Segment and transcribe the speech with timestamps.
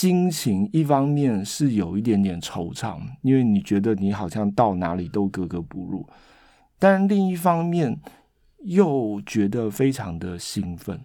[0.00, 6.06] 心情一方面是有一点点惆怅，因为你觉得你好像到哪里都格格不入，
[6.78, 7.98] 但另一方面
[8.58, 11.00] 又觉得非常的兴奋，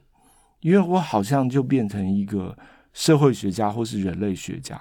[0.60, 2.56] 因为我好像就变成一个
[2.94, 4.80] 社会学家或是人类学家。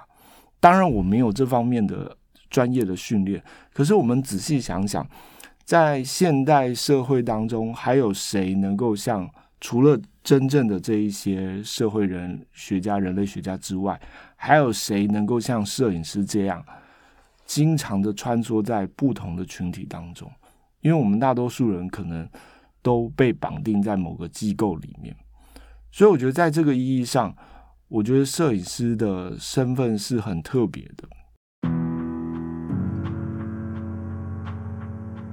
[0.59, 2.15] 当然我没有这方面的
[2.51, 3.43] 专业的训练，
[3.73, 5.03] 可是我们仔细想想，
[5.65, 9.27] 在现代社会当中，还有谁能够像
[9.63, 13.97] 除了真正的这一些社会人学家、人类学家之外，
[14.35, 16.61] 还有谁能够像摄影师这样，
[17.45, 20.29] 经常的穿梭在不同的群体当中？
[20.81, 22.27] 因为我们大多数人可能
[22.81, 25.15] 都被绑定在某个机构里面，
[25.93, 27.33] 所以我觉得在这个意义上，
[27.87, 31.07] 我觉得摄影师的身份是很特别的。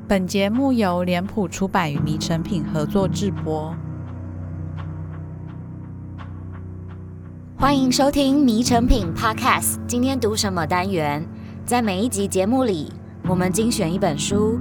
[0.06, 3.75] 本节目由脸谱出版与迷成品合作制播。
[7.60, 9.74] 欢迎收听《迷成品 Podcast》。
[9.87, 11.23] 今天读什么单元？
[11.66, 12.91] 在每一集节目里，
[13.28, 14.58] 我们精选一本书，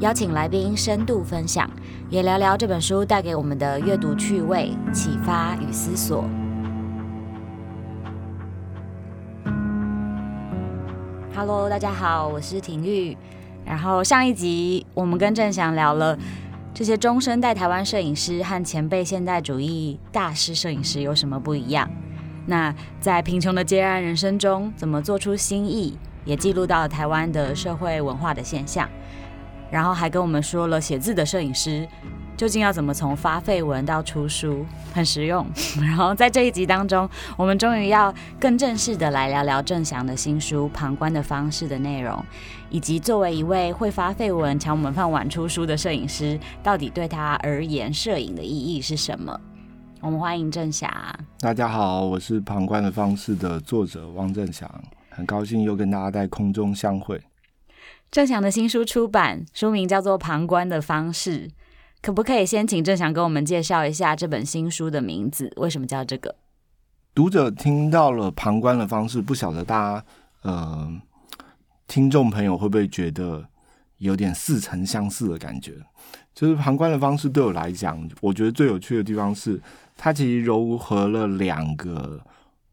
[0.00, 1.68] 邀请来宾深度分享，
[2.10, 6.26] 也聊聊这本书带给我们的阅读趣味、启发与思索。
[11.34, 13.16] Hello，大家好，我是婷玉。
[13.64, 16.18] 然后上一集我们跟郑翔聊了
[16.74, 21.88] 这些中生代台湾摄影师和前辈现代主义大师摄影师有什么不一样？
[22.46, 25.96] 那在贫穷的孑然人生中，怎么做出新意？
[26.24, 28.88] 也记录到了台湾的社会文化的现象。
[29.70, 31.88] 然后还跟我们说了写字的摄影师
[32.36, 35.46] 究竟要怎么从发废文到出书，很实用。
[35.80, 42.22] 然后在这一集当中，我们终于要更正式的来聊聊郑翔的新书《旁观的方式》的内容，
[42.68, 49.40] 以及作为一位会发废文抢我们饭碗出书的摄影师，到底对他而言摄影的意义是什么？
[50.02, 50.90] 我们欢迎郑翔。
[51.38, 54.68] 大家好，我是《旁观的方式》的作者汪正祥，
[55.10, 57.22] 很高兴又跟大家在空中相会。
[58.10, 61.46] 郑翔的新书出版，书名叫做《旁观的方式》，
[62.02, 65.52] 可不可以先请郑翔跟我们介绍一下这本新书的名字？
[65.58, 66.34] 为什么叫这个？
[67.14, 70.04] 读者听到了《旁观的方式》，不晓得大家
[70.42, 71.00] 呃，
[71.86, 73.46] 听众朋友会不会觉得
[73.98, 75.74] 有点似曾相似的感觉？
[76.34, 79.62] 就是《旁观的方式》对我来讲，我觉得最有趣的地方是。
[80.04, 82.20] 它其实糅合了两个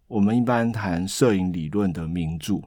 [0.08, 2.60] 我们一般谈摄影理论的名著，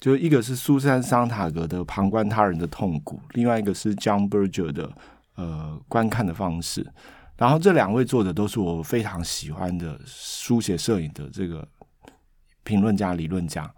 [0.00, 4.90] 就一个是苏珊·桑塔格的《旁观他人的痛苦》，另外一个是 John Berger 的
[5.34, 6.90] 呃观看的方式。
[7.36, 11.68] 然后这两位作者都是我非常喜欢的书写摄影的这个
[12.64, 13.70] 评论家、理论家。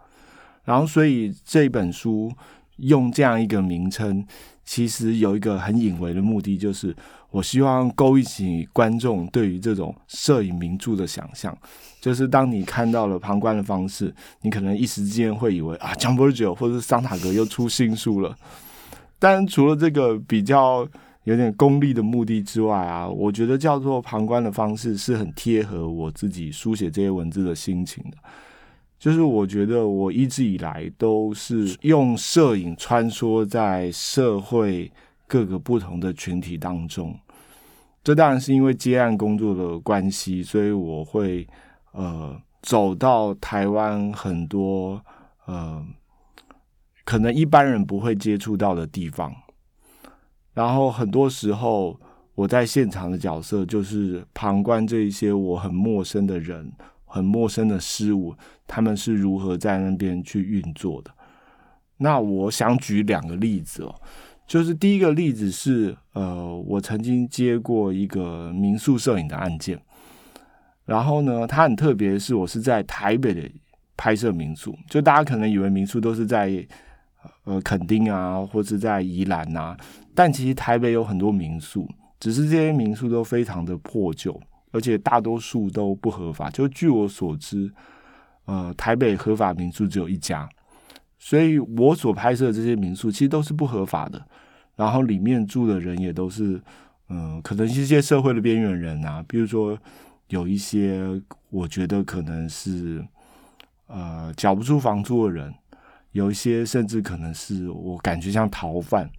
[0.63, 2.31] 然后所以这本书
[2.77, 4.25] 用这样一个名称，
[4.63, 6.95] 其实有一个很隐微的目的，就是。
[7.35, 11.53] 我希望勾起观众对于这种摄影名著的想象，
[11.99, 18.33] 就是当你看到了旁观的方式，你可能一时之间会以为啊，江波尔或者是桑塔格又出新书了。
[19.19, 20.87] 但除了这个比较
[21.25, 28.17] 有点功利的目的之外啊，我觉得叫做旁观的方式是很贴合我自己书写这些文字的心情的。
[28.97, 34.89] 就是我觉得我一直以来都是用摄影穿梭在社会
[35.27, 37.13] 各个不同的群体当中。
[38.05, 41.47] 这当然是因为接案工作的关系，所以我会
[41.91, 45.03] 呃走到台湾很多
[45.47, 45.83] 呃
[47.03, 49.35] 可能一般人不会接触到的地方，
[50.53, 51.99] 然后很多时候
[52.35, 56.71] 我在现场的角色就是旁观这一些我很陌生的人、
[57.05, 58.35] 很陌生的事物，
[58.67, 61.09] 他们是如何在那边去运作的。
[61.97, 63.95] 那我想举两个例子哦。
[64.47, 69.79] 就是第一个例子是，呃，我曾经接过一个民宿摄影的案件，
[70.85, 73.41] 然后呢，它很特别，是我是在台北的
[73.97, 76.65] 拍摄民宿，就大家可能以为民宿都是在
[77.45, 79.75] 呃垦丁啊，或者在宜兰啊，
[80.13, 81.89] 但其实台北有很多民宿，
[82.19, 84.39] 只是这些民宿都非常的破旧，
[84.71, 86.51] 而且大多数都不合法。
[86.51, 87.73] 就据我所知，
[88.45, 90.47] 呃，台北合法民宿只有一家。
[91.17, 94.23] 所以我所拍摄的这些民宿其实都是不合法的，
[94.75, 96.61] 然后里面住的人也都是，
[97.09, 99.77] 嗯，可能是一些社会的边缘人啊，比如说
[100.27, 103.05] 有一些我觉得可能是，
[103.87, 105.53] 呃，缴不出房租的人，
[106.11, 109.09] 有一些甚至可能是我感觉像逃犯。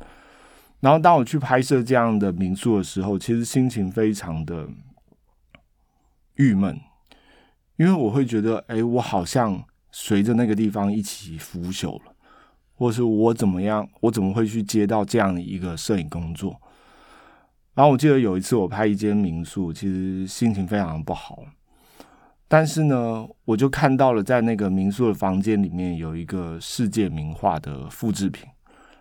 [0.80, 4.68] 然后当我去拍摄这样的民宿的时候，其实心情非常的
[6.34, 6.78] 郁闷，
[7.76, 9.64] 因为我会觉得，哎，我好像。
[9.98, 12.12] 随着那个地方一起腐朽了，
[12.76, 16.60] 或是我怎么样，我怎么会去接到这样的一个摄影工作？
[17.74, 21.42] 然后我记得有一次我拍一间民宿，其实心情非常不好。
[22.48, 28.48] 但是呢，我就看到了在那个民宿的房间里面有一个世界名画的复制品，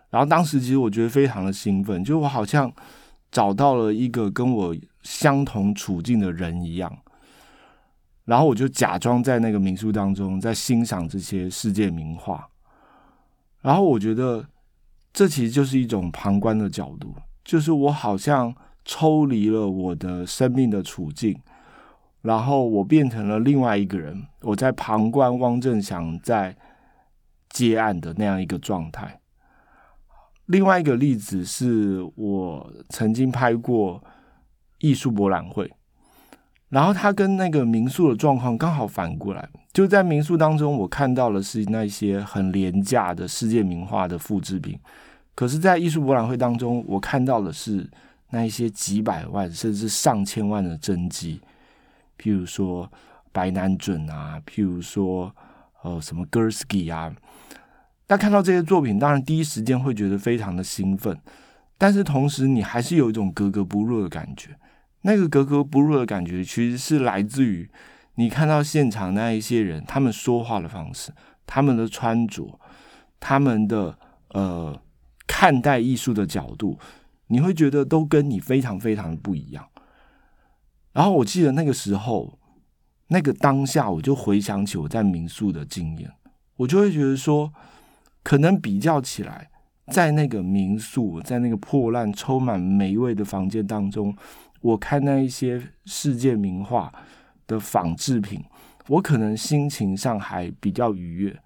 [0.09, 2.73] 然后当时其实我觉得非常的兴奋，就我好像
[3.31, 6.91] 找到了一个跟我相同处境的人一样，
[8.25, 12.49] 然后我就假装在那个民宿当中在欣赏这些世界名画，
[13.65, 14.45] 然后我觉得
[15.11, 18.53] 这其实就是一种旁观的角度，就是我好像
[18.83, 21.35] 抽离了我的生命的处境。
[22.21, 26.55] 然后我变成了另外一个人，我在旁观汪正祥在
[27.49, 29.19] 接案的那样一个状态。
[30.45, 34.03] 另外一个例子是我曾经拍过
[34.77, 35.71] 艺术博览会，
[36.69, 44.77] 然后他跟那个民宿的状况刚好反过来，就在民宿当中，我看到的是那些很廉价的世界名画的复制品，
[45.35, 47.87] 可是，在艺术博览会当中，我看到的是
[48.31, 51.39] 那一些几百万甚至上千万的真迹。
[52.19, 52.91] 譬如说
[53.31, 55.33] 白南准啊，譬如说
[55.83, 57.13] 呃什么 Gursky 啊，
[58.07, 61.17] 那看到这些作品，当然第一时间会觉得非常的兴奋，
[61.77, 64.49] 但是同时你还是有一种格格不入的感觉。
[65.07, 67.69] 那个格格不入的感觉，其实是来自于
[68.15, 71.13] 你看到现场那一些人，他们说话的方式，
[71.45, 72.59] 他们的穿着，
[73.19, 73.95] 他们的
[74.29, 74.81] 呃
[75.27, 76.79] 看待艺术的角度，
[77.27, 79.63] 你会觉得都跟你非常非常的不一样。
[80.93, 82.39] 然后我记得那个时候，
[83.09, 86.11] 那个当下，我就回想起我在民宿的经验，
[86.55, 87.53] 我就会觉得说，
[88.23, 89.51] 可能比较起来，
[89.91, 94.15] 在那个民宿，在那个破烂、充满霉味的房间当中，
[94.65, 96.91] 我看那一些世界名画
[97.45, 98.43] 的仿制品，
[98.87, 101.39] 我可能心情上还比较愉悦。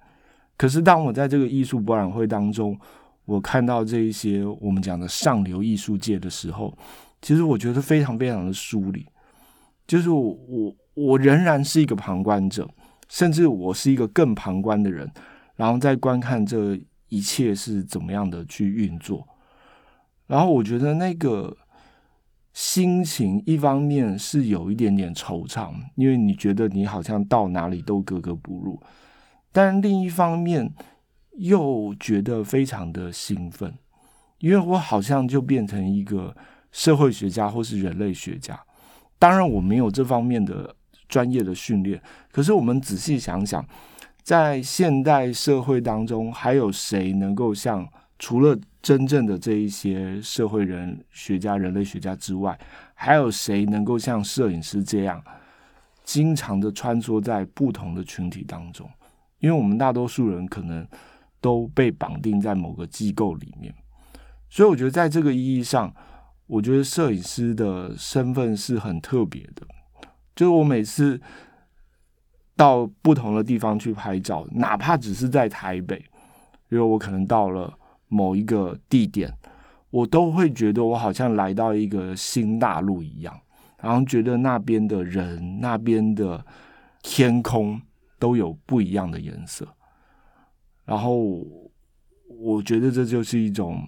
[0.56, 2.80] 可是当我在这个艺术博览会当中，
[3.26, 6.74] 我看到这一些我们讲的上流艺术界的时候，
[7.22, 9.06] 其实我觉得非常非常的疏离。
[9.86, 12.66] 就是我，我我仍然是一个旁观者，
[13.10, 15.12] 甚至我是一个更旁观的人，
[15.58, 16.80] 然后在观看这
[17.10, 19.28] 一切是怎么样的去运作。
[20.26, 21.58] 然后我觉得那个
[22.54, 28.80] 心情，一方面是有一点点惆怅，因为你觉得你好像到哪里都格格不入；
[29.52, 30.74] 但另一方面
[31.38, 33.74] 又觉得非常的兴奋，
[34.40, 36.36] 因为我好像就变成一个
[36.72, 38.60] 社会学家或是人类学家。
[39.18, 40.76] 当然，我没有这方面的
[41.08, 42.02] 专业的训练。
[42.32, 43.66] 可是，我们仔细想想，
[44.24, 47.88] 在现代社会当中，还有谁能够像
[48.18, 52.60] 除了真正的这一些社会人学家、人类学家之外，
[52.94, 55.24] 还有谁能够像摄影师这样，
[56.04, 58.90] 经常的穿梭在不同的群体当中？
[59.40, 60.88] 因为我们大多数人可能
[61.40, 63.74] 都被绑定在某个机构里面，
[64.50, 65.94] 所以我觉得在这个意义上。
[66.52, 69.68] 我觉得摄影师的身份是很特别的，
[70.36, 71.22] 就是我每次
[72.56, 76.04] 到不同的地方去拍照，哪怕只是在台北，
[76.70, 77.72] 因为我可能到了
[78.10, 79.34] 某一个地点，
[79.90, 83.40] 我都会觉得我好像来到一个新大陆一样，
[83.82, 86.46] 然后觉得那边的人、那边的
[87.02, 87.82] 天空
[88.20, 89.68] 都有不一样的颜色，
[90.86, 91.18] 然后
[92.28, 93.82] 我觉得这就是一种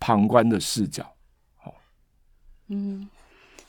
[0.00, 1.14] 旁观的视角。
[2.70, 3.08] 嗯，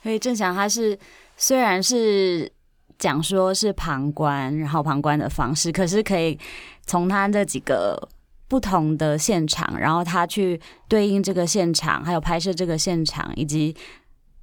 [0.03, 0.97] 所以正祥他是
[1.37, 2.51] 虽然是
[2.97, 6.37] 讲说是旁观，然后旁观的方式，可是可以
[6.85, 8.09] 从他这几个
[8.49, 13.73] 不同的现场，然后他去对应这个现场，还有拍摄这个现场，以及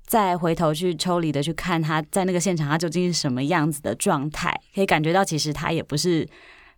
[0.07, 6.27] 再回头去抽离的去看他在那个现场他究竟是什么样子的状态，可以感觉到其实他也不是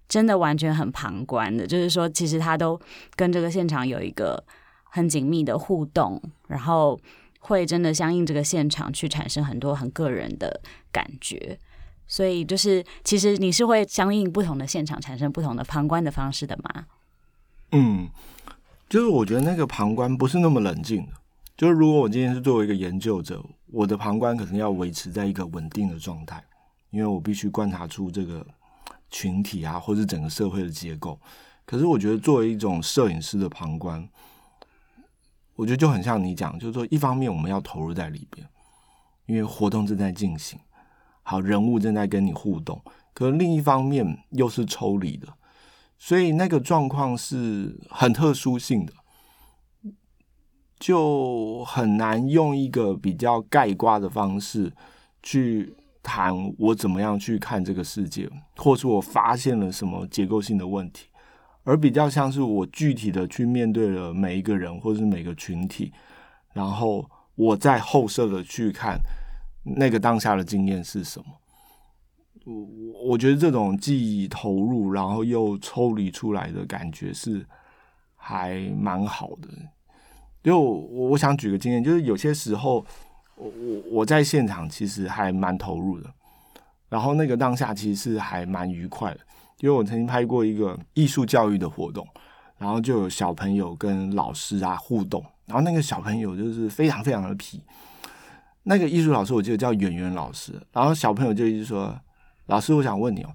[0.08, 2.80] 真的完全很旁观的，就是说其实他都
[3.14, 4.42] 跟这个现场有一个
[4.82, 6.98] 很紧密的互动，然后。
[7.40, 11.56] 会真的相应这个现场去产生很多很个人的感觉，
[12.08, 16.86] 所以就是其实你是会相应不同的现场产生不同的旁观的方式的吗？
[17.72, 18.08] 嗯，
[18.88, 21.12] 就是我觉得那个旁观不是那么冷静的。
[21.56, 26.42] 就是如果我今天是作为一个研究者，我的旁观可能要维持在一个稳定的状态，
[26.90, 28.46] 因为我必须观察出这个
[29.10, 31.18] 群体啊，或者整个社会的结构。
[31.64, 34.08] 可是我觉得作为一种摄影师的旁观。
[35.54, 38.46] 我觉得就很像你讲，就是说，一方面我们要投入在里边，
[39.26, 40.56] 因为活动正在进行，
[41.24, 42.80] 好，人物正在跟你互动，
[43.12, 45.26] 可是另一方面又是抽离的，
[45.98, 48.92] 所以那个状况是很特殊性的，
[50.78, 54.72] 就很难用一个比较概括的方式
[55.22, 61.08] 去谈我怎么样去看这个世界，或是我发现了什么结构性的问题。
[61.64, 65.92] 而比较像是我具体的去面对了每一个人或是每个群体，
[66.54, 68.98] 然后我在后设的去看
[69.76, 71.26] 那个当下的经验是什么。
[72.52, 77.44] 我我觉得这种既投入然后又抽离出来的感觉是
[78.16, 79.48] 还蛮好的。
[80.42, 82.84] 就我我想举个经验，就是有些时候
[83.36, 86.10] 我我我在现场其实还蛮投入的，
[86.88, 89.20] 然后那个当下其实是还蛮愉快的，
[89.60, 92.06] 因为我曾经拍过一个艺术教育的活动，
[92.56, 97.60] 然后就有小朋友跟老师啊互动，然后那个小朋友就是非常非常的皮。
[98.62, 101.94] 那个艺术老师我记得叫圆圆老师，然后小朋友就一直说
[102.48, 103.30] ：“老师，我想问你哦，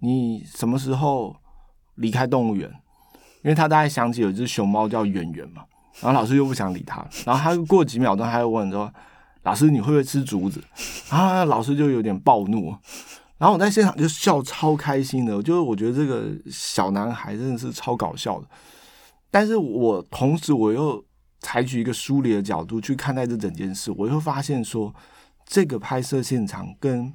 [0.00, 1.34] 你什么时候
[1.94, 2.68] 离开动物园？”
[3.42, 5.64] 因为他大概想起有一只熊猫叫圆圆嘛，
[6.00, 8.92] 然后老师又不想理他，然后他过几秒钟，他又问说
[9.44, 10.62] ：“老师，你会不会吃竹子？”
[11.08, 12.74] 啊，老师就有点暴怒，
[13.38, 18.46] 然后我在现场就笑超开心的，就是我觉得这个小男孩真的是超搞笑的，
[19.30, 21.04] 但是我同时我又。
[21.42, 24.94] 采取一个疏离的角度去看待这整件事，我又发现说，
[25.46, 27.10] 这个拍摄现场跟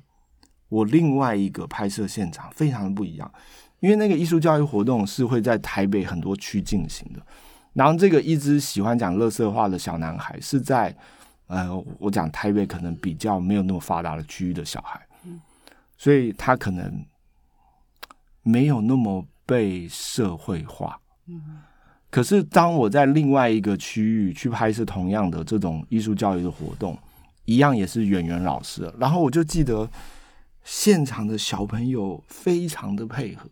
[0.76, 3.32] 我另外一个拍摄现场非常的不一样。
[3.82, 7.20] 因为那个艺术教育活动是会在台北很多区进行的，
[7.74, 10.96] 然后这个一直喜欢讲乐色话的小男孩是在
[11.48, 15.00] 呃，我讲台北可能比较没有那么发达的区域的小孩，
[15.98, 17.06] 所以他可能
[18.42, 21.00] 没有那么被社会化。
[22.10, 26.98] 可是，当我在另外一个区域去拍摄同样的这种艺术教育的活动，
[27.44, 28.92] 一样也是演员老师。
[28.98, 29.88] 然后我就记得
[30.66, 33.48] 现场的小朋友非常的配合，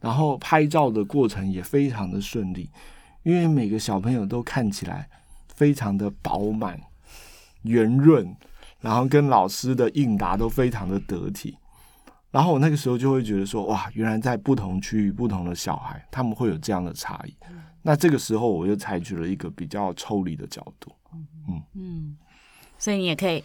[0.00, 2.70] 然后拍照的过程也非常的顺利，
[3.22, 5.08] 因为每个小朋友都看起来
[5.54, 6.80] 非常的饱满、
[7.62, 8.34] 圆润，
[8.80, 11.56] 然后跟老师的应答都非常的得体。
[12.30, 17.36] 然后我那个时候就会觉得说，哇，原来在不同区域、不同的小孩，他们会有这样的差异。
[17.82, 20.90] 那这个时候，我就采取了一个比较抽离的角度，
[21.46, 21.62] 嗯。
[21.74, 22.16] 嗯，
[22.78, 23.44] 所以你也可以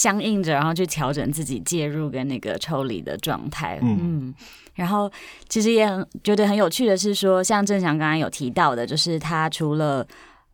[0.00, 4.34] 相应着，然后去调整自己介入跟那个抽离的状态，嗯，嗯，
[4.74, 5.10] 然后
[5.46, 10.06] 其实也很觉得很有趣的是说，像正祥刚刚有提到的，就是他除了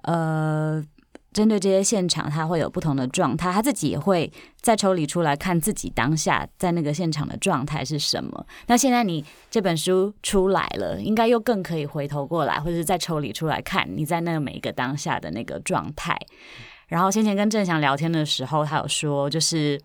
[0.03, 0.85] 呃。
[1.33, 8.47] 针对这些现场，他会有不同的状态，他自己也会再抽离出来看自己当下在那个现场的状态是什么。
[8.69, 16.19] 那现在你这本书出来了，应该又更可以回头过来，或者是再抽离出来看你在那个每一个当下的那个状态。
[16.87, 19.81] 然后先前跟郑翔聊天的时候，他有说，就是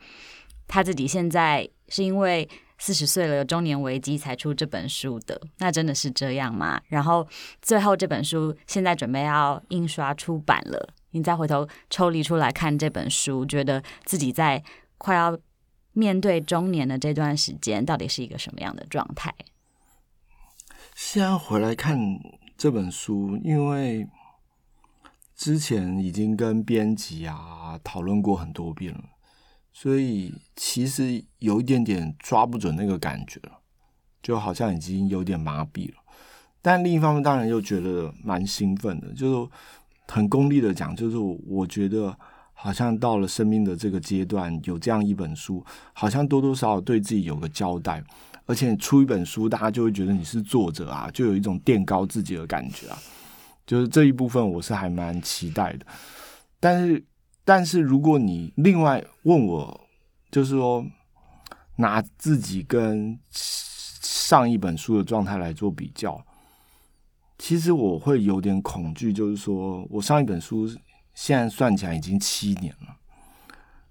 [0.67, 5.39] 他自己现在是因为四十岁了，有中年危机才出这本书的。
[5.57, 6.81] 那真的是这样吗？
[6.87, 7.27] 然后
[7.61, 10.93] 最后这本书现在准备要印刷出版了。
[11.11, 14.63] 你再回头抽离出来看这本书，觉得自己在
[14.97, 15.37] 快要
[15.93, 19.33] 面对中年的这段时间，到底是一个什么样的状态？
[20.95, 21.97] 现在回来看
[22.57, 24.07] 这本书，因为
[25.41, 29.03] 之前已经跟编辑啊讨论过很多遍了，
[29.73, 33.57] 所以其实有一点点抓不准那个感觉了，
[34.21, 35.95] 就好像已经有点麻痹了。
[36.61, 39.51] 但另一方面，当然又觉得蛮兴奋的，就是。
[40.07, 41.15] 很功利的讲，就是
[41.47, 42.13] 我觉得
[42.51, 48.03] 好像到了生命的这个阶段，有这样一本书，好像多多少少对自己有个交代。
[48.45, 52.97] 而且出一本书，大家就会觉得你是作者啊，就有一种垫高自己的感觉啊。
[53.65, 55.85] 就是这一部分，我是还蛮期待的。
[56.59, 57.05] 但是，
[57.43, 59.87] 但是如果你另外问我，
[60.29, 60.85] 就是说
[61.77, 66.23] 拿自己跟上一本书的状态来做比较。
[67.37, 70.69] 其实我会有点恐惧，就是说我上一本书
[71.15, 72.95] 现在算起来已经七年了，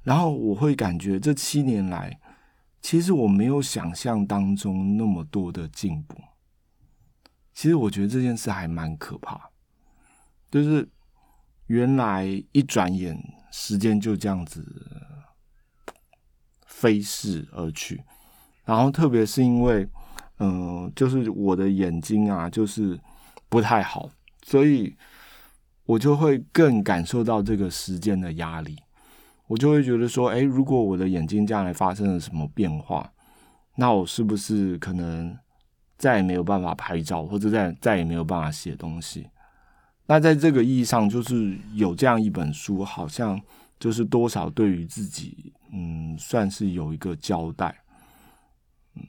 [0.05, 2.21] 然后我会感觉这七年来，
[2.81, 6.17] 其实我没有想象当中那么多的进步。
[7.53, 9.50] 其实我觉得这件事还蛮可怕，
[10.51, 10.89] 就是
[11.67, 13.17] 原来一转眼
[13.53, 14.65] 时间就这样子
[16.67, 18.03] 飞逝而去，
[18.65, 19.89] 然后特别是因为，
[20.39, 22.99] 嗯、就是我的眼睛啊，就是。
[23.53, 24.09] 不太好，
[24.45, 24.97] 所以
[25.87, 28.77] 我就会更感受到这个时间的压力。
[29.49, 33.13] 我就会觉得说，诶，如果我的眼睛将来发生了什么变化，
[33.75, 35.37] 那我是不是可能
[35.99, 39.29] 再也没有办法拍照，或者再再也没有办法写东西？
[40.11, 43.41] 那在这个意义上，就是有这样一本书，好像
[43.79, 47.73] 就是多少对于自己，嗯，算是有一个交代。
[48.97, 49.05] 嗯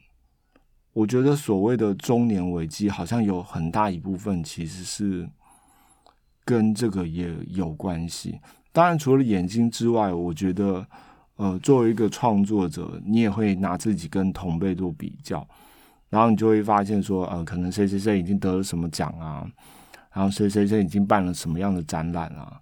[0.94, 5.28] 我觉得所谓的中年危机，好像有很大一部分其实是
[6.46, 8.40] 跟这个也有关系。
[8.72, 10.86] 当然，除了眼睛之外，我觉得，
[11.38, 15.48] 呃，作为一个创作者，你也会拿自己跟同辈做比较，
[16.10, 19.50] 然后你就会发现说，呃，可能谁谁谁已经得了什么奖啊，
[20.14, 22.60] 然后谁谁谁已经办了什么样的展览啊，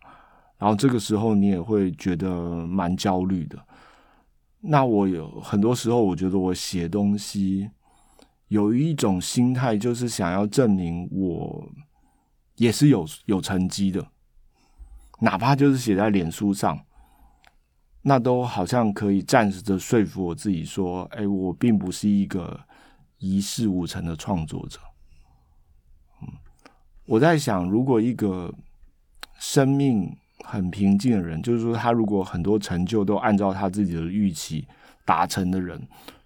[0.58, 3.58] 然后这个时候你也会觉得蛮焦虑的。
[4.62, 7.70] 那我有很多时候，我觉得我写东西
[8.50, 11.70] 有一种心态，就是想要证明我
[12.56, 14.06] 也是有有成绩的，
[15.22, 16.78] 哪怕就是写在脸书上，
[18.02, 22.60] 那都好像可以暂时的说服我自己说，哎，我并不是一个
[23.18, 24.80] 一事无成的创作者。
[27.10, 28.54] 嗯，我在想，如果一个
[29.40, 34.68] 生命很平静的人，就是说，他如果很多成就都按照他自己的预期
[35.06, 35.82] 达成的人，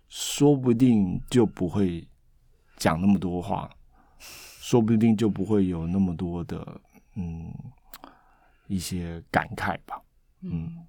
[0.10, 2.06] 说不定就不会
[2.76, 3.70] 讲那么多话，
[4.60, 6.82] 说不定就不会有那么多的
[7.16, 7.52] 嗯
[8.68, 10.02] 一些感慨吧。
[10.42, 10.86] 嗯，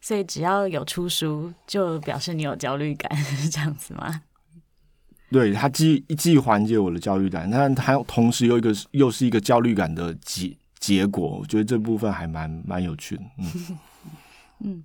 [0.00, 4.22] 所以只要有出书，就表示你有焦虑感， 是这样子吗？
[5.30, 11.38] 对，他既既缓解我的焦虑感，但他同时又一个又是一个焦虑感的结结果。
[11.40, 13.22] 我觉得这部分还蛮蛮有趣的。
[13.38, 13.78] 嗯
[14.62, 14.84] 嗯，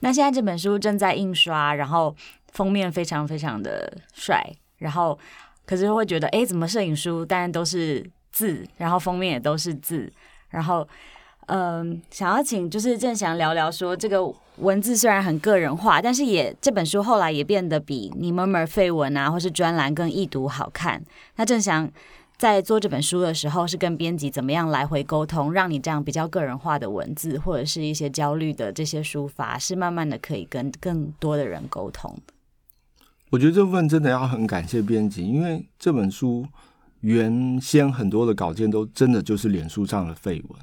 [0.00, 2.14] 那现在这本书正在印刷，然后
[2.52, 4.44] 封面非常非常的帅，
[4.78, 5.18] 然后
[5.64, 10.12] 可是会觉得，哎，怎么摄影书当然都是字，然后封面也都是字，
[10.50, 10.86] 然后。
[11.46, 21.00] 嗯，想要请就是正祥聊聊说，这个文字虽然很个人化，但是也这本书后来也变得比你 murmur 废文啊，或是专栏更易读好看。
[21.36, 21.88] 那正祥
[22.36, 32.12] 在做这本书的时候，是跟编辑怎么样来回沟通，让你这样比较个人化的文字，或者是一些焦虑的这些抒发，是慢慢的可以跟更多的人沟通。
[33.30, 36.46] 我觉得这部分真的要很感谢编辑，因为这本书
[37.02, 40.60] 原先很多的稿件都真的就是脸书上的废文。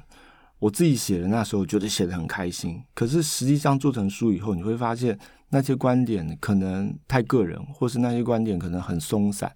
[0.60, 5.18] 我自己写的那时候觉得写得很开心，可是实际上做成书以后，你会发现
[5.50, 9.54] 那些观点可能太个人，或是那些观点可能很松散，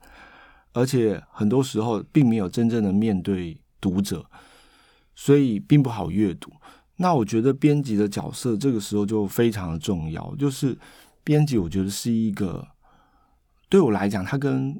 [0.72, 4.22] 而且很多时候并没有真正的面对读者，
[5.14, 6.52] 所以并不好阅读。
[6.96, 10.76] 那我觉得编辑的角色这个时候就非常的重要，就是
[11.24, 12.66] 编辑，我觉得是一个
[13.70, 14.78] 对我来讲，他跟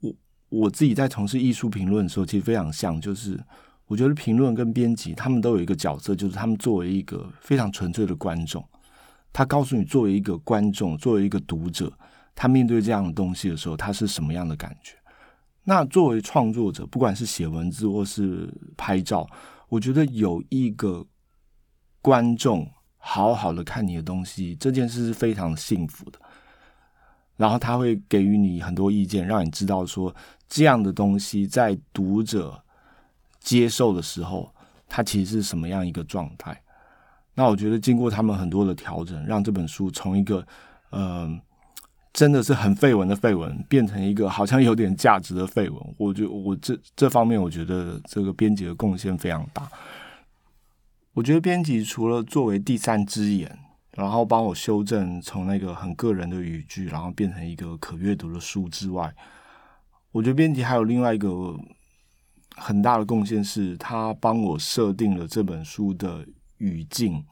[0.00, 0.14] 我
[0.50, 3.42] 我自己在从事艺术评论的时候其实非常像，就是。
[3.88, 8.64] 我觉得评论跟编辑他们都有一个角色，就是他们作为一个非常纯粹的观众，
[9.32, 11.92] 他告诉你作为一个观众，作为一个读者，
[12.34, 14.96] 他面对这样的东西的时候，他是什么样的感觉？
[15.62, 19.24] 那作为创作者，不管是写文字或是拍照，
[19.68, 21.06] 我觉得有一个
[22.02, 22.68] 观众
[22.98, 26.18] 好好的看你的东西，这件事是非常幸福的。
[27.36, 30.12] 然后他会给予你很多意见，让你知道说
[30.48, 32.60] 这样的东西在读者。
[33.46, 34.52] 接受的时候，
[34.88, 36.60] 它其实是什么样一个状态？
[37.32, 40.44] 那我觉得经过他们很多的调整，让这本书从一个
[40.90, 41.40] 嗯、
[42.12, 45.94] 真的是很废文的废文，变成一个好像有点价值的废文。
[45.96, 49.70] 我觉得我这这方面，我觉得这个编辑的贡献非常大。
[51.12, 53.56] 我觉得编辑除了作为第三只眼，
[53.92, 59.14] 然后帮我修正从那个很个人的语句，然后变成一个可阅读的书之外，
[60.10, 61.56] 我觉得编辑还有另外一个。
[62.56, 66.26] 很大的贡献是他帮我设定了这本书的
[66.58, 67.22] 语境，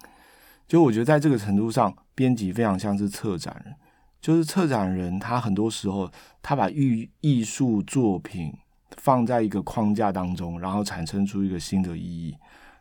[0.68, 3.74] 就我觉得在这个程度上，编辑非常像是策展人，
[4.20, 6.10] 就是策展人他很多时候
[6.42, 8.52] 他把艺艺术作品
[8.98, 12.36] 放在一个框架当中，然后产生出一个新的意义。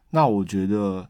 [0.10, 1.08] 那我觉得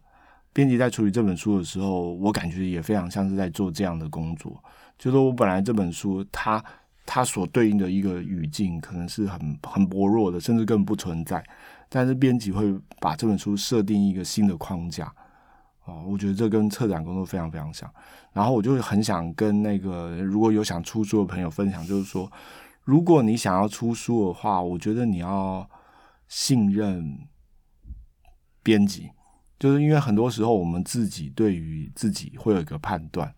[0.53, 4.63] 编辑在处理这本书的时候，我感觉也非常像是在做这样的工作，
[4.99, 6.63] 就是我本来这本书它。
[7.05, 11.43] 它所对应的一个语境可能是很很薄弱的，甚至根本不存在。
[11.89, 15.05] 但是编辑会把这本书设定一个新的框架
[15.85, 17.91] 啊，我觉得这跟策展工作非常非常像。
[18.31, 22.31] 然后我就很想跟那个如果有想出书的朋友分享，就是说，
[22.83, 25.69] 如果你想要出书的话，我觉得你要
[26.27, 27.19] 信任
[28.63, 29.11] 编辑，
[29.59, 33.31] 就是因为很多时候我们自己对于自己会有一个判断，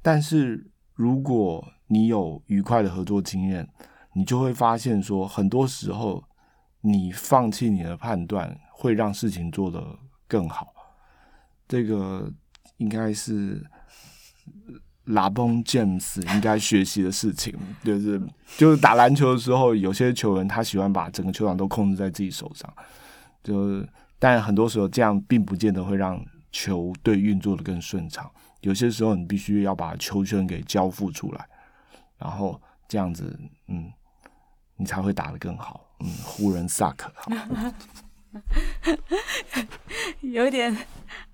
[0.00, 0.70] 但是
[1.00, 3.66] 如果你有愉快的合作经验，
[4.12, 6.22] 你就会发现说，很多时候
[6.82, 9.82] 你放弃你的判断，会让事情做得
[10.28, 10.74] 更好。
[11.66, 12.30] 这个
[12.76, 13.64] 应该是
[15.04, 18.20] 拉崩 James 应该学习的事情，就是
[18.58, 22.70] 就是打篮球的时候，有些球员他喜欢把整个球场都控制在自己手上，
[23.42, 23.82] 就
[24.18, 28.30] 但很多时候这样并不见得会让球队运作的更顺畅。
[28.60, 31.46] 有些时候你必须要把球权给交付出来。
[32.18, 33.90] 然后这样子，嗯，
[34.76, 35.86] 你才会打得更好。
[36.00, 36.96] 嗯，湖人 suck。
[40.20, 40.76] 有一点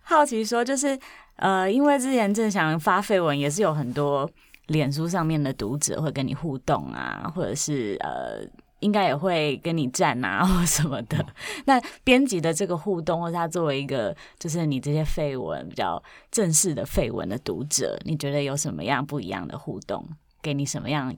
[0.00, 0.98] 好奇，说就是，
[1.36, 4.30] 呃，因为之前正想发废文，也是有很多
[4.68, 8.48] 脸书上面的读者会跟你互动啊，或者是呃
[8.80, 11.24] 应该也会跟你站啊 或什么的。
[11.64, 20.06] 那编辑的这个互动，或者他作为一个就是你这些绯闻比较正式的绯闻的读者，你觉得有什么样不一样的互动？
[20.42, 21.14] 给你什么样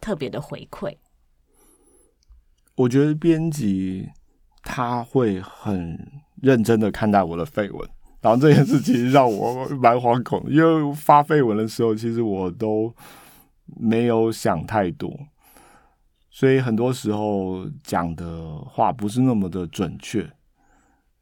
[0.00, 0.94] 特别的回馈？
[2.76, 4.08] 我觉得编辑
[4.62, 12.94] 他会很认真的看待我的绯闻，然后这件事情让我蛮惶恐，因为发绯闻的时候，其实我都
[13.66, 15.12] 没有想太多。
[16.30, 20.30] 所以很多时候讲的话不是那么的准确，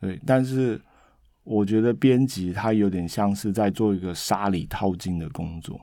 [0.00, 0.20] 对。
[0.26, 0.78] 但是
[1.44, 5.80] 我觉得编辑他有点像是在做一个沙里淘金的工作，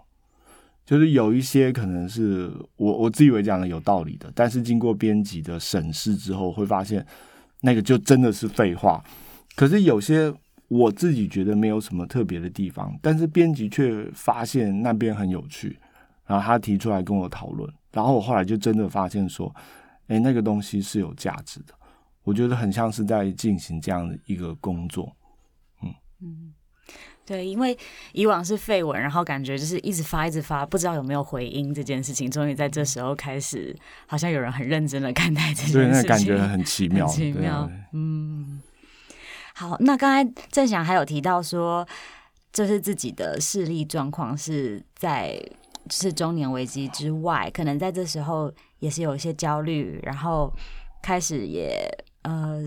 [0.86, 7.04] 就是有一些可能是我我自以为讲的有道理的，但是经过编辑的审视之后，会发现
[7.62, 9.04] 那个就真的是废话。
[9.56, 10.32] 可是有些
[10.68, 15.80] 我自己觉得没有什么特别的地方，但是编辑却发现那边很有趣，
[16.28, 17.68] 然后他提出来跟我讨论。
[17.96, 19.56] 然后我后来就真的发现说，
[20.08, 21.74] 哎，那个东西是有价值的。
[22.24, 25.16] 我觉得很像是在进行这样的一个工作，
[25.82, 26.54] 嗯嗯，
[27.26, 27.78] 对，因为
[28.12, 33.74] 以往是废文，然后感觉就是一直发一直发，不知道有没有回音这件事情，终于在这时候开始，
[34.08, 38.62] 好像有人很认真的看待这件事情，对，那感觉很奇妙，很奇妙，嗯。
[39.54, 41.88] 好，那刚才正翔还有提到说，
[42.52, 45.42] 这是自己的视力状况是在。
[45.90, 50.52] 是中年危机之外，可能在这时候也是有一些焦虑，然后
[51.02, 51.88] 开始也
[52.24, 52.64] 呃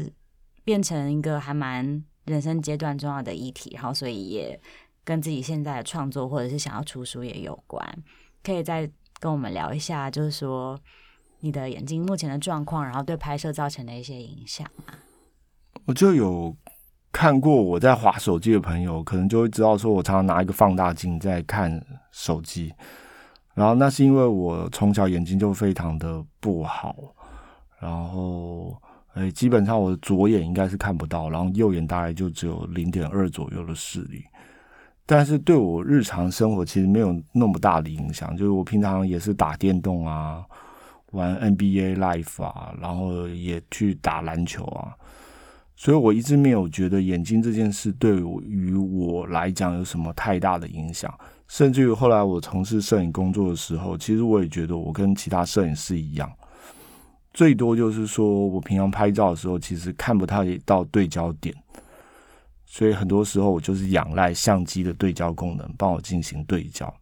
[0.65, 4.61] 变成一个还蛮人生阶段重要的议题，然后所以也
[5.05, 7.85] 跟自己现在的创作或者是想要出书也有关。
[8.43, 10.79] 可以再跟我们聊一下，就是说
[11.41, 14.95] 你的眼睛目前的状况，然后对拍摄造成的一些影响吗？
[15.87, 16.55] 我就有
[17.11, 22.73] 看过我在滑手机的朋友，可能就会知道说我常常拿一个放大镜在看手机。
[23.59, 26.95] 然后那是因为我从小眼睛就非常的不好，
[27.81, 28.81] 然后
[29.15, 34.23] 诶，基本上我的左眼应该是看不到，然后右眼大概就只有零点二左右的视力，
[35.05, 40.45] 但是对我日常生活其实没有那么大的影响，就是我平常也是打电动啊，
[41.11, 44.95] 玩 NBA Live 啊，然后也去打篮球啊，
[45.75, 51.13] 所以我一直没有觉得眼睛这件事对于我来讲有什么太大的影响。
[51.49, 56.31] 甚至于后来我从事摄影工作的时候，其实我也觉得我跟其他摄影师一样，
[57.33, 61.55] 最多就是说我平常拍照的时候，其实看不太到对焦点，
[62.67, 66.93] 所以很多时候我就是仰赖相机的对焦功能帮我进行对焦，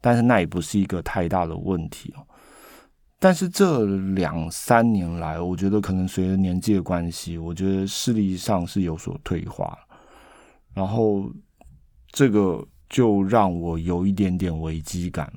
[0.00, 2.26] 但是那也不是一个太大的问题哦。
[3.18, 9.78] 但是这两三年来，我觉得可能随着年纪的关系，我觉得视力上是有所退化，
[10.72, 11.30] 然后
[12.10, 12.66] 这个。
[12.92, 15.32] 就让我有一点点危机感，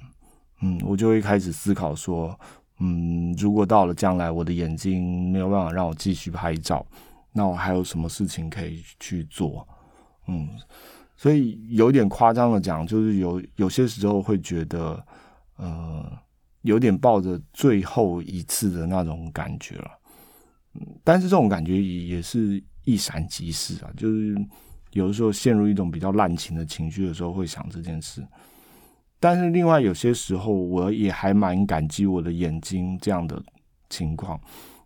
[0.61, 2.37] 嗯，我就会开始思考说，
[2.79, 6.85] 嗯，如果到了将来我的眼睛没有办法让我继续拍照，
[7.31, 9.65] 那我还有什么事情可以去做？
[10.27, 10.49] 嗯，
[11.15, 15.01] 所以有点夸张的讲，就是有有些时候会觉得，
[15.55, 16.05] 呃，
[16.63, 19.91] 有点抱着最后一次的那种感觉了，
[20.73, 24.35] 嗯，但是这种感觉也是一闪即逝啊，就是。
[24.95, 28.25] 有的时候陷入一种比较滥情的情绪的时候，会想这件事。
[29.19, 33.43] 但是另外有些时候，我也还蛮感激我的眼睛这样的
[33.89, 34.39] 情况，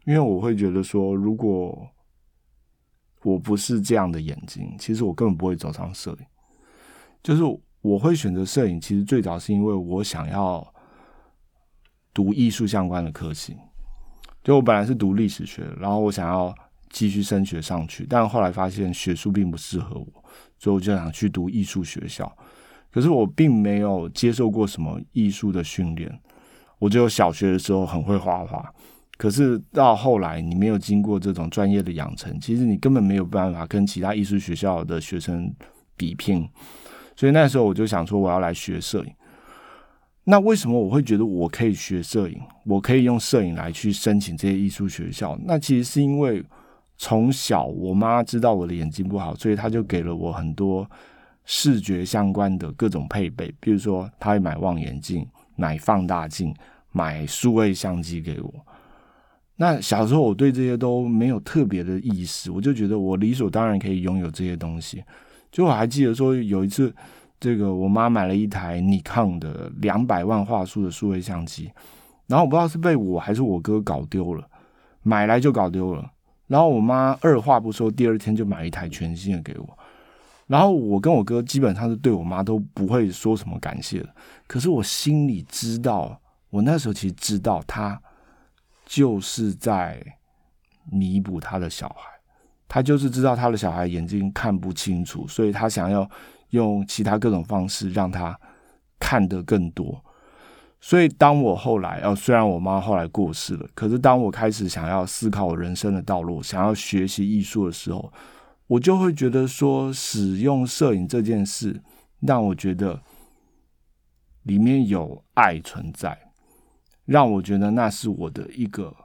[0.06, 1.88] 因为我会觉得说，如果
[3.22, 6.26] 我不是这样的眼睛，其实我根本不会走上摄影。
[7.22, 7.44] 就是
[7.82, 10.66] 我会选择摄影，其实最早是因为我想要
[12.16, 13.56] 读艺术相关的科系。
[14.44, 16.52] 就我本来是读历史学，然后我想要。
[16.90, 20.24] 继续升学上去，但后来发现学术并不适合我，
[20.58, 22.36] 所以我就想去读艺术学校。
[22.92, 26.12] 可是我并没有接受过什么艺术的训练，
[26.80, 28.68] 我只有小学的时候很会画画。
[29.18, 35.54] 可是到后来，你没有经过这种专业的养成，其实你根本没有办法跟其他艺术学校的学生
[35.96, 36.50] 比拼。
[37.16, 39.14] 所以那时候我就想说，我要来学摄影。
[40.24, 42.40] 那为什么我会觉得我可以学摄影？
[42.66, 45.38] 我可以用摄影来去申请这些艺术学校？
[45.44, 46.44] 那其实是因为。
[47.02, 50.86] 从小，我妈知道我的眼睛不好，所以她就给了我很多
[51.46, 56.54] 视觉相关的各种配备，比如说，她会买望远镜、买放大镜、
[56.92, 58.54] 买数位相机给我。
[59.56, 65.02] 那小时候我对这些都没有特别的意识，我就觉得我理所当然可以拥有这些东西。
[65.50, 66.94] 就我还记得说有一次，
[67.40, 71.72] 这个我妈买了一台尼康的两百万画素的数位相机，
[72.28, 74.46] 然后我不知道是被我还是我哥搞丢了，
[75.02, 76.12] 买来就搞丢了。
[76.50, 79.80] 然后我妈二话不说，第二天就买一台全新的给我。
[80.48, 84.10] 然后我跟我哥基本上是对我妈都不会说什么感谢的。
[84.48, 88.02] 可是我心里知道，我那时候其实知道，他
[88.84, 90.04] 就是在
[90.92, 92.10] 弥补他的小孩，
[92.68, 96.10] 他就是知道他的小孩眼睛看不清楚，所以他想要
[96.50, 98.36] 用其他各种方式让他
[98.98, 100.04] 看得更多。
[100.82, 108.12] 所以当我后来，哦，虽然我妈后来过世了，可是当我开始想要思考我人生的道路，想要学习艺术的时候，
[108.68, 111.82] 我就会觉得说，使用摄影这件事
[112.22, 113.02] 让我觉得
[114.44, 116.32] 里面有爱存在，
[117.06, 118.96] 让我觉得那是我的一个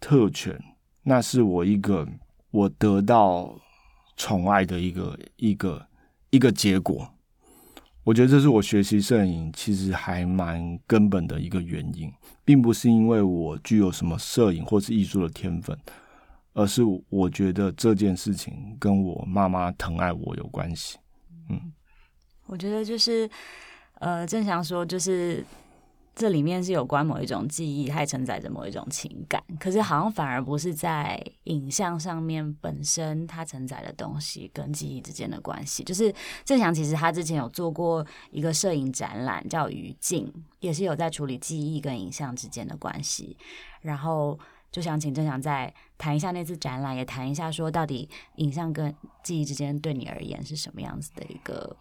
[0.00, 0.60] 特权，
[1.04, 2.08] 那是我一个
[2.50, 3.54] 我得到
[4.16, 5.86] 宠爱的一个一个
[6.30, 7.11] 一个结果。
[8.04, 12.12] 我觉得这是我学习摄影其实还蛮根本的一个原因，
[12.44, 15.78] 并不是因为我具有什么摄影或是艺术的天分，
[16.52, 20.98] 而是我觉得这件事情跟我妈妈疼爱我有关系。
[21.48, 21.72] 嗯，
[22.46, 23.28] 我觉得就是，
[24.00, 25.44] 呃，正想说就是。
[26.14, 29.42] 这里面是有关某一种记忆，它承载着某一种情感。
[29.58, 35.82] 可是好像反而不是在影像上面本身它承载的东西跟记忆之间的关系。
[35.82, 40.26] 就是正祥其实他之前有做过一个摄影展览，叫《余烬》，
[40.60, 43.36] 也是有在处理记忆跟影像之间的关系。
[43.80, 44.38] 然后
[44.70, 51.74] 就想请正祥再谈一下那次展览，也谈一下说到底影像跟记忆之间对你而言是什么样子的一个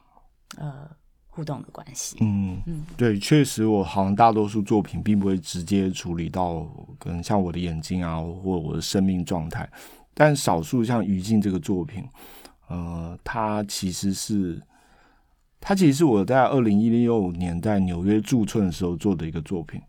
[0.58, 0.90] 呃。
[1.34, 6.68] 互动的关系，嗯嗯，对，确实，我好像大多数作品并不会直接处理到
[7.00, 9.68] 跟像我的眼睛啊，或我的生命状态，
[10.14, 12.04] 但少数像《于静》这个作品，
[12.68, 14.62] 呃，它其实是，
[15.62, 19.82] 它其实是我在二零一六年在纽约驻村的时候做的一个作品。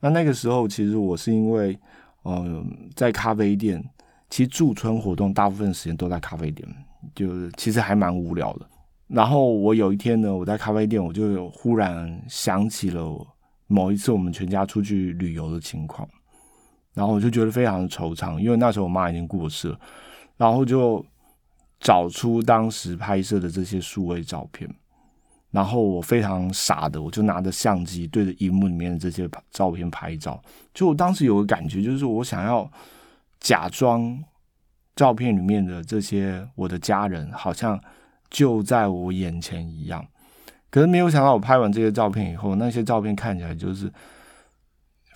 [0.00, 1.78] 那那个时候，其实我是因为，
[2.24, 3.82] 呃，在咖啡店，
[4.28, 6.68] 其实驻村活动大部分时间都在咖啡店，
[7.14, 8.66] 就其实还蛮无聊的。
[9.12, 13.26] 然后我有一天呢，我在咖啡店，我就忽然想起了
[13.66, 16.08] 某一次我们全家出去旅游的情况，
[16.94, 19.80] 然后我就觉得非常的惆怅，因为那时候我妈已经过世了，
[20.36, 21.04] 然后就
[21.80, 24.72] 找出当时拍摄的这些数位照片，
[25.50, 30.40] 然后我非常傻的，我就拿着相机对着荧幕里面的这些照片拍照，
[30.72, 32.70] 就我当时有个感觉，就是我想要
[33.40, 34.16] 假装
[34.94, 37.76] 照片里面的这些我的家人好像。
[38.30, 40.06] 就在我眼前一样，
[40.70, 43.92] 可是没有想到，我拍完这些照片以后，那些照片看起来就是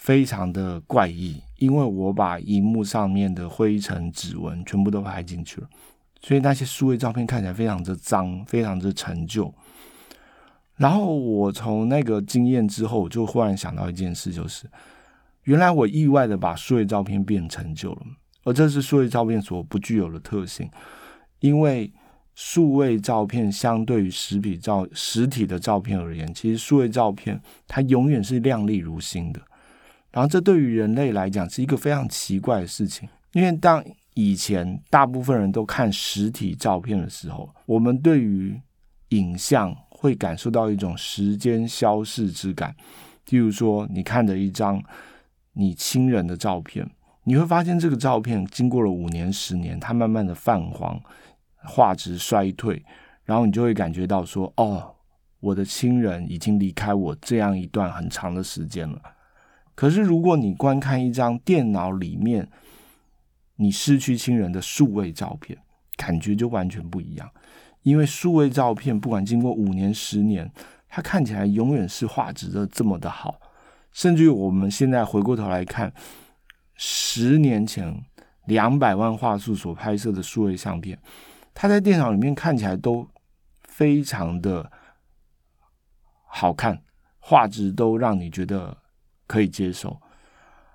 [0.01, 5.69] 非常的怪异，因为我把荧幕上面的灰尘、指纹全部都拍进去了，
[6.23, 9.55] 所以那些数位照片看起来非常的脏，非常的陈旧。
[10.75, 14.69] 然后我从那个经验之后，我就忽然想到一件事，就是
[15.45, 18.03] 原来我意外的把数位照片变陈旧了，
[18.43, 20.69] 而这是数位照片所不具有的特性，
[21.39, 21.93] 因为。
[22.35, 29.41] 数位照片相对于实体照实体的照片而言，其实数位照片它永远是亮丽如新的。
[30.11, 38.61] 然后这对于人类来讲是一个非常奇怪的事情，因为当以前大部分人都看实体照片的时候，我们对于
[39.09, 42.75] 影像会感受到一种时间消逝之感。
[43.29, 44.83] 譬如说，你看着一张
[45.55, 46.89] 你亲人的照片，
[47.25, 51.01] 你会发现这个照片经过了五年、十年，它慢慢的泛黄。
[51.67, 52.85] 画质衰退，
[53.25, 54.95] 然后你就会感觉到说：“哦，
[55.41, 59.01] 我的亲人已经离开我这样一段很长的时间了。”
[59.75, 62.49] 可是，如果你观看一张电脑里面
[63.57, 65.59] 你失去亲人的数位照片，
[65.97, 67.29] 感觉就完全不一样。
[67.83, 70.51] 因为数位照片不管经过五年、十年，
[70.89, 73.41] 它看起来永远是画质的这么的好。
[73.93, 75.93] 甚至于我们现在回过头来看，
[76.77, 77.95] 十年前
[78.47, 80.99] 两百万画素所拍摄的数位相片。
[81.55, 83.09] 它在电脑里面看起来都
[83.63, 84.71] 非常的
[86.27, 86.83] 好看，
[87.21, 88.77] 画质都让你觉得
[89.29, 90.01] 可以接受。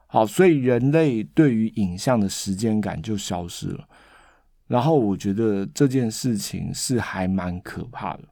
[0.08, 3.88] 好，所以人类对于影像的时间感就消失了。
[4.68, 8.24] 然后我觉得这件事情是还蛮可怕的，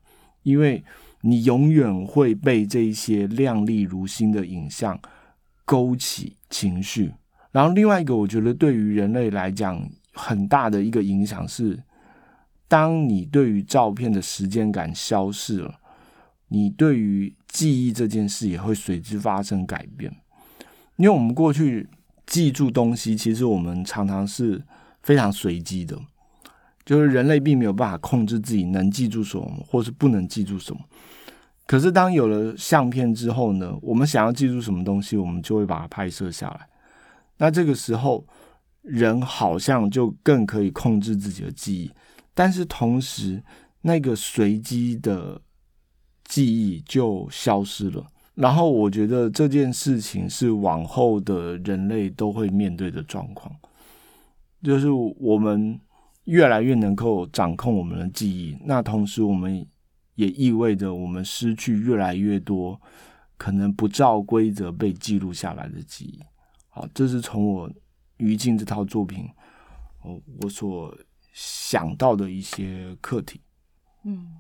[0.43, 0.81] 因为
[1.21, 4.97] 你永远会被这一些亮丽如新的影像
[5.65, 7.13] 勾起情绪。
[7.51, 11.83] 然后另外一个，我觉得对于人类来讲很大的一个影响是。
[12.67, 15.79] 当你对于照片的时间感消逝了，
[16.49, 20.13] 你对于记忆这件事也会随之发生改变。
[20.97, 21.87] 因为我们过去
[22.25, 24.61] 记住东西，其实我们常常是
[25.01, 25.97] 非常随机的，
[26.85, 30.81] 就是人类并没有办法控制自己能记住什么，或是不能记住什么。
[31.65, 36.67] 可是当有了相片之后呢，我们想要记住什么东西，我们就会把它拍摄下来。
[37.37, 38.25] 那这个时候，
[38.81, 41.91] 人好像就更可以控制自己的记忆。
[42.37, 43.43] 但是同时，
[43.81, 45.41] 那个随机的
[46.23, 53.51] 记忆就消失了，然后我觉得这件事情是往后的人类都会面对的状况，
[54.61, 55.79] 就是我们
[56.25, 59.65] 越来越能够掌控我们的记忆，那同时我们
[60.13, 62.79] 也意味着我们失去越来越多
[63.35, 66.21] 可能不照规则被记录下来的记忆。
[66.69, 67.71] 好，这是从我
[68.17, 69.27] 于静这套作品，
[70.03, 70.95] 我我所
[71.37, 73.39] 想到的一些课题。
[74.03, 74.37] 嗯。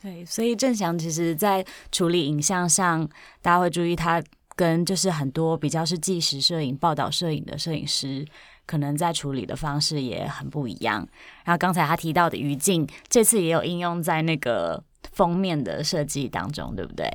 [0.00, 3.08] 对，所以郑翔其实在处理影像上，
[3.40, 4.22] 大家会注意他
[4.54, 8.26] 跟就是很多比较是纪实摄影、报道摄影的摄影师，
[8.66, 11.08] 可能在处理的方式也很不一样。
[11.44, 17.10] 然后刚才他提到的余烬，这次也有应用在那个封面的设计当中，对不对？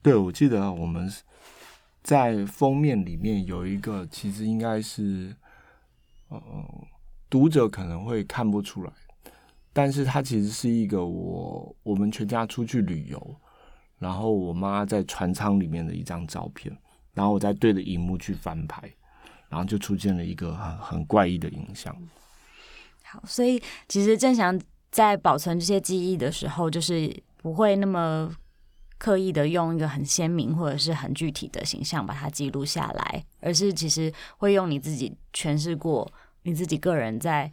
[0.00, 1.12] 对，我记得我们
[2.04, 5.34] 在封面里面有一个，其实应该是，
[6.28, 6.40] 呃，
[7.32, 8.92] 读者可能会看不出来。
[9.72, 13.36] 但是它其实是一个我我们全家出去旅游，
[13.98, 16.70] 然后我妈在船舱里面的一张照片，
[17.14, 18.82] 然后我再对着荧幕去翻拍，
[19.48, 21.96] 然后就出现了一个很很怪异的影像。
[23.02, 28.30] 好，所以其实正祥在保存这些记忆的时候，就是不会那么
[28.98, 36.12] 刻意的用一个很鲜明或者是很具体的形象把它记录下来，而是其实会用你自己诠释过
[36.42, 37.50] 你自己个人在。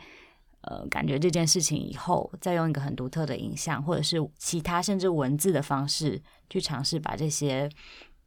[0.62, 7.68] 呃，感觉这件事情以后，再用一个很独特的影像，或者是其他甚至文字的方式，去尝试把这些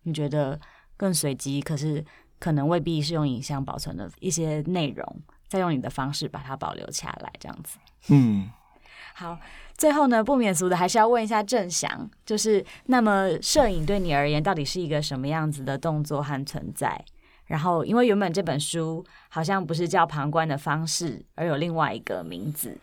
[0.04, 0.58] 你觉得
[0.96, 2.02] 更随机，可是
[2.38, 7.76] 可能未必是用影像保存的一些内容，再用你的方式把它保留下来，这样子。
[8.08, 8.50] 嗯，
[9.14, 9.38] 好，
[9.76, 17.04] 最后呢，不免俗的还是要问一下郑翔，就是那么摄影对你而言，到底是一个什么样子的动作和存在？
[17.52, 22.74] 然后，因为原本这本书好像不是叫《旁观的方式》，而有另外一个名字，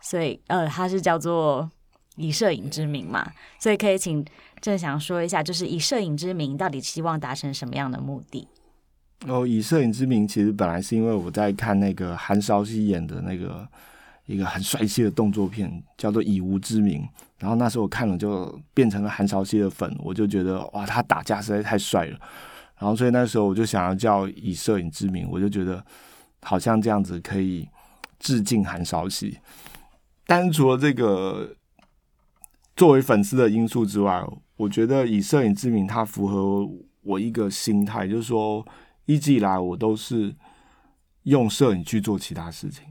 [0.00, 1.68] 所以呃，它是叫做
[2.22, 3.28] 《以摄影之名》嘛。
[3.58, 4.24] 所以可以请
[4.60, 8.46] 正祥说一下，就是以摄影之名到底希望达成什么样的目的？
[9.26, 13.66] 哦，以摄影之名其实本来是因为我在看那个韩韶熙演的那个
[14.26, 17.00] 一个很帅气的动作片，叫做《以无之名》，
[17.40, 22.18] 然后那时候我看了就变成了韩韶熙的粉，我就觉得哇，他打架实在太帅了。
[22.82, 25.86] 然后，所以那时候我就想要叫以摄影之名，我就觉得
[26.40, 27.68] 好像这样子可以
[28.18, 29.38] 致敬韩少熙。
[30.26, 31.54] 但是除了这个
[32.74, 34.20] 作为粉丝的因素之外，
[34.56, 36.68] 我觉得以摄影之名它符合
[37.02, 38.66] 我一个心态，就是说
[39.04, 40.34] 一直以来我都是
[41.22, 42.84] 用摄影去做其他事情，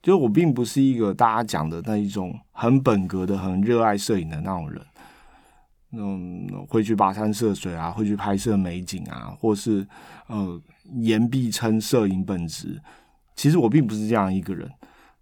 [0.00, 4.80] 就我并不是一个大家讲的那一种很本格的、很热爱摄影的那种人。
[5.98, 9.86] 嗯，会去跋山涉水啊，会去拍摄美景啊，或是
[10.26, 10.60] 呃
[10.94, 12.80] 言必称摄影本职。
[13.34, 14.70] 其实我并不是这样一个人。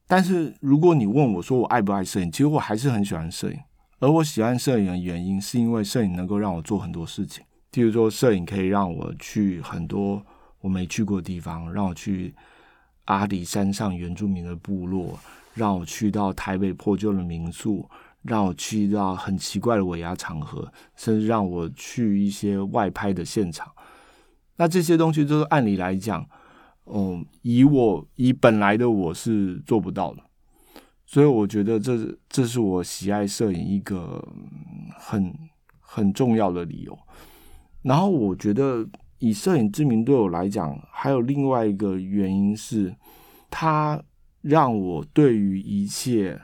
[0.07, 3.59] 但是如果你问我说我爱不爱摄影，其实我还是很喜欢摄影。
[4.01, 7.43] 而我喜欢摄影的原因，是因为摄影能够让我做很多事情。
[7.73, 10.23] 譬如说，摄影可以让我去很多
[10.61, 12.35] 我没去过的地方，让我去
[13.07, 15.19] 阿里山上原住民的部落，
[15.55, 17.89] 让我去到台北破旧的民宿。
[18.25, 23.71] 让我去到很奇怪的尾牙场合，甚至让我去一些外拍的现场。
[24.57, 26.27] 那这些东西都是按理来讲，
[26.87, 30.23] 嗯，以我以本来的我是做不到的。
[31.05, 34.27] 所以我觉得这这是我喜爱摄影一个
[34.97, 35.33] 很
[35.79, 36.99] 很重要的理由。
[37.83, 42.97] 然后我觉得以摄影之名对我来讲，还有另外一个原因是，
[43.51, 44.03] 它
[44.41, 46.41] 让我对于一切。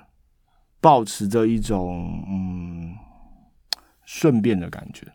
[0.80, 2.96] 抱持着一种嗯
[4.06, 5.06] 顺便的感觉，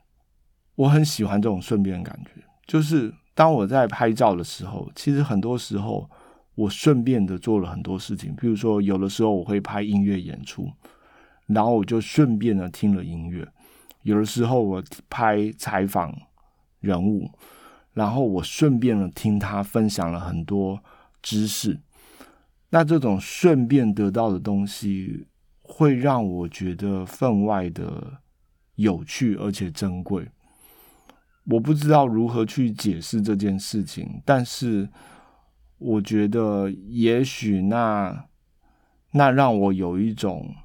[0.75, 2.43] 我很喜欢这种顺便的感觉。
[2.67, 6.09] 就是当我在拍照的时候，其实很多时候
[6.53, 8.35] 我顺便的做了很多事情。
[8.35, 10.71] 比如说，有的时候我会拍音乐演出，
[11.47, 13.43] 然后我就顺便的听了音乐；
[14.03, 16.15] 有的时候我拍采访
[16.79, 17.29] 人物，
[17.93, 20.79] 然后我顺便的听他分享了很多
[21.21, 21.81] 知识。
[22.69, 25.27] 那这种顺便得到的东西。
[25.67, 28.21] 会让我觉得分外的
[28.75, 30.29] 有趣而且珍贵。
[31.45, 34.89] 我不知道如何去解释这件事情，但是
[35.77, 38.27] 我觉得也许那
[39.11, 40.55] 那让我有一种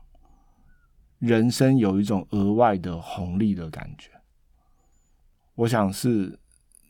[1.19, 4.11] 人生有一种额外的红利的感觉。
[5.55, 6.39] 我想是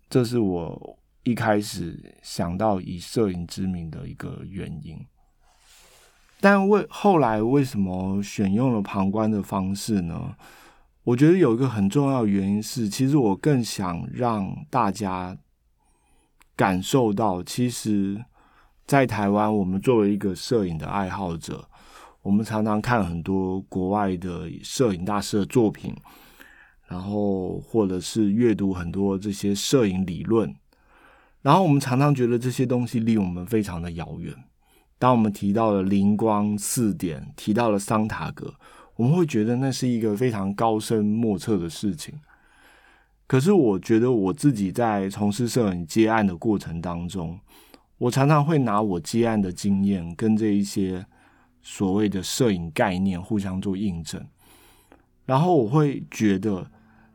[0.09, 5.05] 这是我一开始想到以摄影之名的一个原因。
[6.41, 10.35] 但为后来为什么选用了旁观的方式呢？
[11.05, 15.37] 我觉得有一个很重要的原因是，其实我更想让大家
[16.55, 18.23] 感受到，其实，
[18.87, 21.69] 在台湾，我们作为一个摄影的爱好者，
[22.23, 25.95] 我们常常看很多国外的摄影大师的作品，
[26.87, 30.55] 然后或者是阅读很多这些摄影理论，
[31.41, 34.35] 然后我们常常觉得这些东西离我们非常的遥远。
[35.01, 38.55] 当我们提到了灵光四点，提到了桑塔格，
[38.97, 42.15] 我们会觉得那是一个非常高深莫测的事情。
[43.27, 47.41] 可是我觉得我自己在从事摄影接案的过程当中，
[47.97, 51.07] 我常常会拿我接案的经验跟这一些
[51.63, 54.25] 所谓的摄影概念互相做印证，
[55.25, 56.71] 然后我会觉得。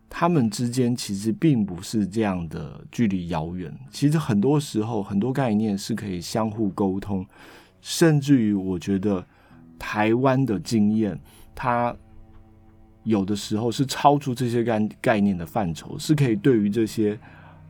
[0.08, 7.26] 他们之间其实并不是这样的距离遥远，其实很多时候很多概念是可以相互沟通，
[7.86, 9.24] 甚至于我觉得
[9.78, 11.16] 台湾的经验，
[11.54, 11.96] 它
[13.04, 17.16] 有的时候是超出这些概概念的范畴，是可以对于这些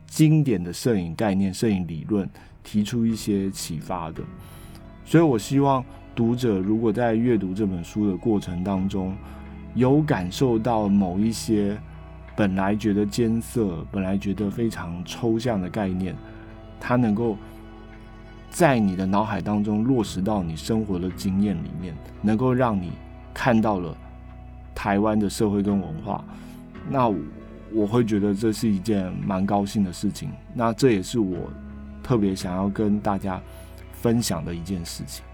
[0.06, 2.26] 经典的摄影概念、摄影理论
[2.64, 4.22] 提出一些启发的。
[5.04, 9.14] 所以我希望读者如果在阅读这本书的过程当中，
[9.74, 11.78] 有感受到某一些。
[12.34, 16.14] 本来觉得艰涩，本来觉得非常抽象的概念，
[16.78, 17.34] 它能够
[18.50, 22.92] 在你的脑海当中落实到你生活的经验里面，能够让你
[23.34, 23.94] 看到了
[24.74, 26.24] 台湾的社会跟文化，
[26.88, 27.08] 那
[27.72, 30.30] 我，会觉得这是一件蛮高兴的事情。
[30.54, 31.50] 那这也是我
[32.02, 33.40] 特别想要跟大家
[33.92, 35.24] 分享的一件事情。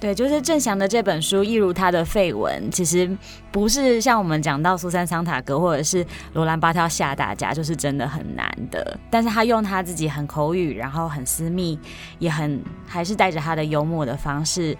[0.00, 3.10] 对，就是郑翔的这本书，一如他的绯闻，其实
[3.50, 8.96] 不是像我们讲到苏珊·桑塔格或者是罗兰·巴特吓大家，就是真的很难的。
[9.10, 11.76] 但是他用他自己很口语，然后很私密，
[12.20, 14.76] 也很还是带着他的幽默的方式，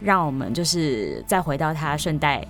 [0.00, 2.44] 让我们就是再回到他顺带。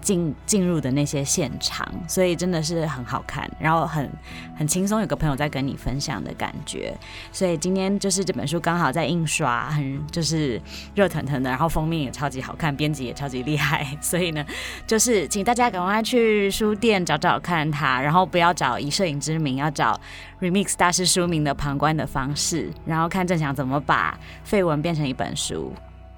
[0.00, 4.10] 进进入的那些现场，所以真的是很好看，然后很
[4.56, 6.96] 很轻松，有个朋友在跟你分享的感觉。
[7.32, 10.60] 所以今天就是这本书刚好在印刷，很就是
[10.94, 13.86] 热腾腾的，然后封面也超级好看，编辑也超级厉害。
[14.00, 14.44] 所以呢，
[14.86, 19.98] 就是请大家赶快去书店找找看它，然后不要找以摄影之名，要找
[20.40, 25.72] Remix 大师书名的旁观的方式，然后看郑翔怎么把废文变成一本书。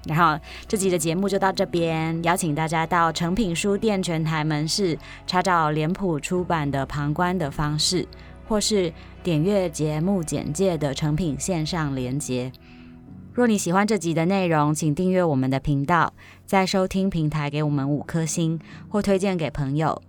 [0.05, 4.97] 然后这集的节目就到这边，邀请大家到诚品书店全台门市
[5.27, 8.03] 查找脸谱出版的《旁观的方式》，
[8.47, 8.91] 或是
[9.23, 12.51] 点阅节目简介的诚品线上连结。
[13.33, 16.11] 若你喜欢这集的内容，请订阅我们的频道，
[16.45, 20.01] 在收听平台给我们五颗星或推荐给朋友。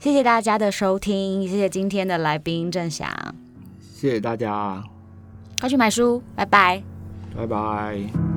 [0.00, 3.08] 谢谢大家的收听，谢谢今天的来宾郑翔，
[3.92, 4.82] 谢谢大家，
[5.60, 6.82] 快去买书，拜拜，
[7.36, 8.29] 拜拜。